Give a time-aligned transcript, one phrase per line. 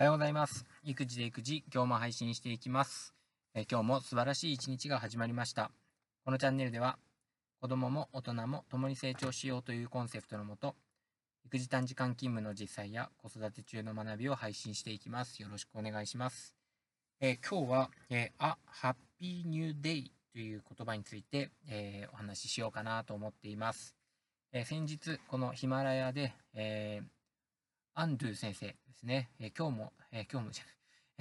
[0.00, 0.64] おはようございます。
[0.82, 3.12] 育児で育児、今日も配信していきます。
[3.54, 5.70] え今日も素晴らしい一日が始まりました。
[6.24, 6.98] このチャンネルでは、
[7.60, 10.74] 子供も大人も共に成長しようというコンセプトのもと、
[11.44, 15.42] 育児短時間勤務の実際や子育て中の学びを配信していきます。
[15.42, 16.56] よろしくお願いします。
[17.20, 18.56] え今日は、えー、A
[19.20, 23.94] Happy New Day という言葉について、えーお話ししようかなと思っています。
[24.52, 27.19] え先日、このヒマラヤで、えー
[28.00, 30.64] アンドゥ先生ですね、え今日も、え今日もじゃ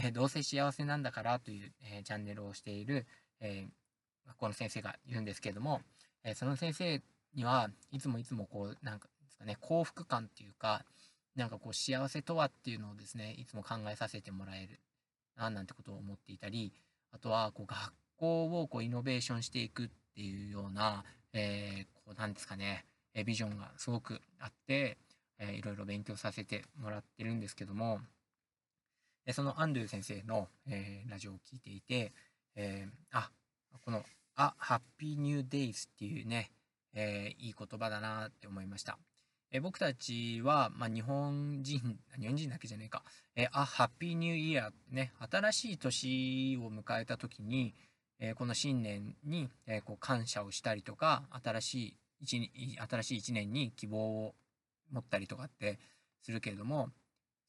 [0.02, 3.06] ない、えどうせ幸せなんだからという、えーチャンネルをしている、
[3.42, 3.68] え
[4.26, 5.82] 学校の先生がいるんですけれども、
[6.24, 7.02] えその先生
[7.36, 10.86] にはいつもいつもこう、なんかですかね、幸福感っていうか、
[11.36, 14.80] なんかこう幸せとはっていうのをですね、いつも考えさせてもらえる
[15.36, 16.72] な、なんてことを思っていたり、
[17.12, 21.04] あとはこう学校をこうイノベーションしていくっていうような、
[21.34, 22.86] えーこうなんですかね、
[23.26, 24.98] ビジョンがすごくあって、
[25.40, 28.00] えーいろいろ勉強させてもらってるんですけども、
[29.26, 32.14] えそのアンドゥ先生の、えーラジオを聞いていて、
[32.56, 33.32] えーあ、
[33.86, 34.04] この、
[34.36, 36.52] あ、ハッピーニューデイズっていうね、
[36.94, 38.98] えーいい言葉だなって思いました。
[39.52, 43.04] え僕たちは、まあ、日本人、日本人だけじゃねえか、
[43.36, 47.74] えあ、ハッピーニューイヤーってね、新しい年を迎えた時に、
[48.20, 52.52] えこの新年に、えこう感謝をしたりとか、新しい一
[52.90, 54.36] 新しい一年に希望を
[54.92, 55.80] 持ったりとかって
[56.22, 56.90] するけれども、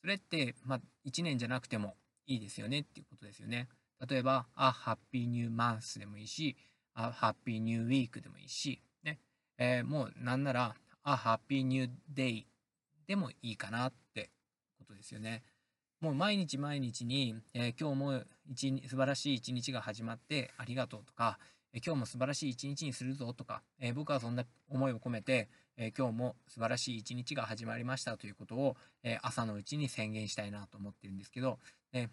[0.01, 1.95] それって、まあ、1年じゃなくても
[2.27, 3.69] いいですよねっていうことですよね。
[4.09, 6.57] 例えば、あ、ハッピーニューマンスでもいいし、
[6.95, 9.19] あ、ハッピーニューウィークでもいいし、ね、
[9.59, 12.47] えーもうなんなら、あ、ハッピーニューデイ
[13.07, 14.31] でもいいかなって
[14.79, 15.43] ことですよね。
[16.01, 21.39] もう毎日毎日に、えー今日も日素晴らしい一日が始まってありがとうとか、
[21.73, 25.49] え今日も素晴らしい一日にするぞとか、えー僕はそんな思いを込めて、
[25.83, 31.59] え今日も素晴らしい一日が始まりましたということを、え朝のうちに宣言したいなと思ってるんですけど、
[31.95, 32.11] ね、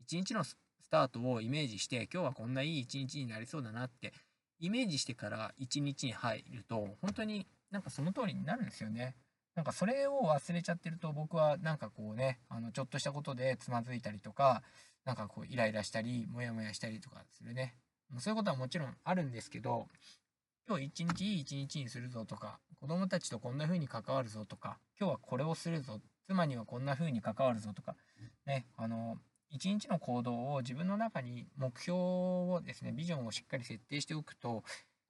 [0.00, 0.56] 一日のス
[0.92, 4.12] タートをイメージして今日はこんないい一日になりそうだなって
[4.60, 9.16] イメージしてから一日に入ると本当になんかその通りになるんですよね。
[9.56, 14.62] なんかそれを忘れちゃってると僕はなんかこうねあのちょっとしたことでつまずいたりとか
[15.04, 17.74] なんかこうイライラしたりモヤモヤしたりとかするね
[18.18, 19.88] そういうことはもちろんあるんですけど
[20.70, 25.98] 今日一日いい一日にするぞとか子供たちとこんな風に関わるぞとか今日はこれをするぞ
[26.28, 27.96] 妻にはこんな風に関わるぞとか
[28.46, 29.16] ねあの
[29.50, 34.62] 一日の行動を自分の中に目標をですねビジョンをしっかり設定しておくと、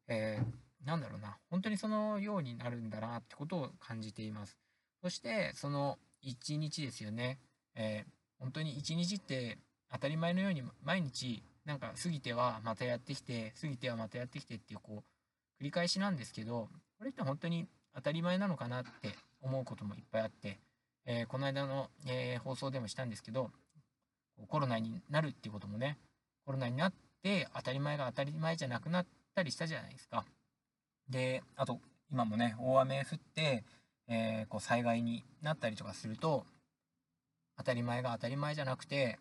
[0.09, 0.45] えー
[0.87, 4.57] なんだろうな本当にそのようになるんだなってことを感じています。
[5.03, 7.39] そしてその一日ですよね、
[7.75, 9.59] えー本当に一日って
[9.93, 15.20] 当たり前のように毎日なんか過ぎてはまたやってきて過ぎてはまたやってきてっていうこう
[15.61, 20.59] 繰り返しなんですけどこれって本当に当たり前なのかなって思うこともいっぱいあって、
[21.07, 23.51] えーこの間の、えー放送でもしたんですけど
[24.49, 25.99] コロナになるっていうこともね
[26.47, 30.25] コロナになって当たり前が当たり前じゃなくなったりしたじゃないですか。
[31.09, 31.79] であと
[32.11, 33.65] 今もね大雨降って、
[34.09, 36.45] えーこう災害になったりとかすると
[37.59, 39.19] 当たり前が当たり前じゃなくて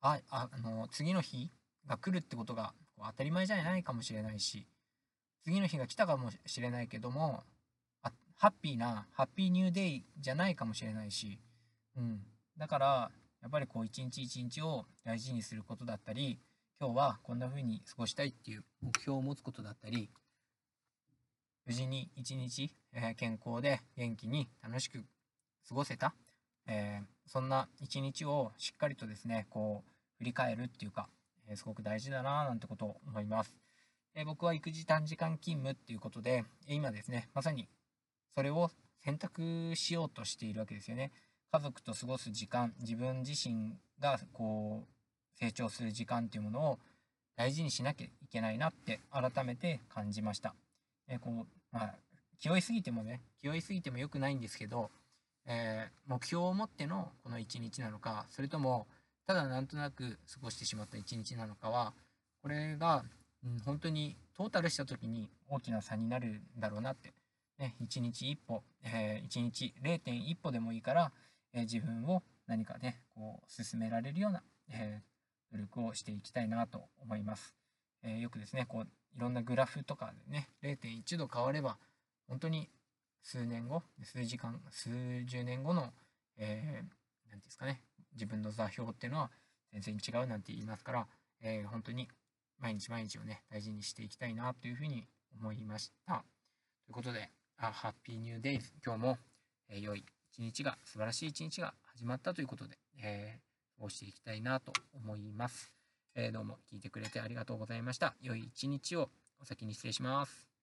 [0.00, 1.50] ああの次の日
[1.86, 4.66] が来るってことが当たり前じゃないかもしれないし
[5.44, 7.42] 次の日が来たかもしれないけども
[8.02, 11.38] あハッピーなハッピーニューデイじゃないかもしれないし、
[11.96, 12.20] うん、
[12.56, 13.10] だから
[13.42, 16.38] やっぱりこう一日一日を大事にすることだったり
[16.80, 20.08] 今日はこんな風に過ごしたいっていう目標を持つことだったり
[21.66, 25.04] 無事に一日、えー健康で元気に楽しく
[25.68, 26.14] 過ごせた、
[26.66, 31.08] えーそんな一日をしっかりとですねこう振り返るっていうか、
[31.48, 33.54] えーすごく大事だななんてことを思います、
[34.14, 37.68] え僕は育児短時間勤務っていうことで今ですねまさに
[38.36, 38.70] それを
[39.04, 41.12] 選択しようとしているわけですよね
[41.52, 46.78] 家族と過ごす時間自分自身がこう成長する時間っていうものを
[47.36, 50.54] 大事にしなきゃいけないなって改めて感じました。
[51.08, 51.94] えーこうまあ、
[52.38, 54.90] 気負いすぎてもね気負いすぎても良くないんですけど、
[55.46, 58.86] えー目標を持ってのこの一日なのかそれとも
[59.26, 61.94] ただなんとなく過ごしてしまった一日なのかは
[62.42, 63.04] これが、
[63.44, 67.12] うん、本当にトータルした時に大きな差になるんだろうなって、
[67.58, 71.12] ね、一日一歩、えー一日0.1歩でもいいから、
[71.52, 75.14] えー自分を何かねこう進められるような、えー
[75.52, 77.54] 努力をしていきたいなと思います。
[78.02, 78.82] えよくですねこう
[79.16, 81.78] いろんなグラフとかでね0.1度変われば
[82.28, 82.68] 本当に
[83.22, 84.90] 数年後数時間数
[85.24, 85.92] 十年後の、
[86.36, 87.82] えー、んですかね
[88.14, 89.30] 自分の座標っていうのは
[89.72, 91.06] 全然違うなんて言いますから、
[91.40, 92.08] えー本当に
[92.58, 95.06] 毎日毎日をね大事にしていきたいなというふうに
[95.40, 96.24] 思いました。
[96.86, 99.18] ということで、あハッピーニューデイズ今日も、
[99.68, 105.72] えー良い一日が素晴らしい一日が始まったということで、えーこうしていきたいなと思います。
[106.14, 108.14] えーどうも聞いてくれてありがとうございました。
[108.20, 109.10] 良い一日を
[109.40, 110.53] お先に失礼します。